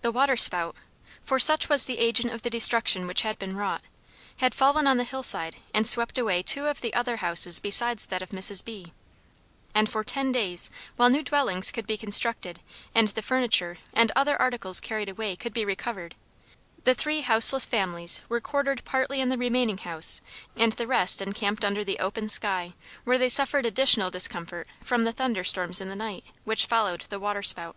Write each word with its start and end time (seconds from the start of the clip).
The 0.00 0.12
water 0.12 0.36
spout, 0.36 0.76
for 1.24 1.40
such 1.40 1.68
was 1.68 1.86
the 1.86 1.98
agent 1.98 2.32
of 2.32 2.42
the 2.42 2.50
destruction 2.50 3.04
which 3.08 3.22
had 3.22 3.36
been 3.36 3.56
wrought, 3.56 3.82
had 4.36 4.54
fallen 4.54 4.86
on 4.86 4.96
the 4.96 5.02
hillside 5.02 5.56
and 5.74 5.84
swept 5.84 6.16
away 6.18 6.40
two 6.44 6.66
of 6.68 6.80
the 6.82 6.94
other 6.94 7.16
houses 7.16 7.58
besides 7.58 8.06
that 8.06 8.22
of 8.22 8.28
Mrs. 8.30 8.64
B, 8.64 8.92
and 9.74 9.88
for 9.88 10.04
ten 10.04 10.30
days, 10.30 10.70
while 10.94 11.10
new 11.10 11.20
dwellings 11.24 11.72
could 11.72 11.84
be 11.84 11.96
constructed 11.96 12.60
and 12.94 13.08
the 13.08 13.22
furniture 13.22 13.78
and 13.92 14.12
other 14.14 14.40
articles 14.40 14.78
carried 14.78 15.08
away 15.08 15.34
could 15.34 15.52
be 15.52 15.64
recovered, 15.64 16.14
the 16.84 16.94
three 16.94 17.22
houseless 17.22 17.66
families 17.66 18.22
were 18.28 18.38
quartered 18.40 18.84
partly 18.84 19.20
in 19.20 19.30
the 19.30 19.36
remaining 19.36 19.78
house, 19.78 20.20
and 20.56 20.74
the 20.74 20.86
rest 20.86 21.20
encamped 21.20 21.64
under 21.64 21.82
the 21.82 21.98
open 21.98 22.28
sky, 22.28 22.72
where 23.02 23.18
they 23.18 23.28
suffered 23.28 23.66
additional 23.66 24.12
discomfort 24.12 24.68
from 24.80 25.02
the 25.02 25.10
thunder 25.10 25.42
storms 25.42 25.80
in 25.80 25.88
the 25.88 25.96
night, 25.96 26.22
which 26.44 26.66
followed 26.66 27.00
the 27.08 27.18
water 27.18 27.42
spout. 27.42 27.74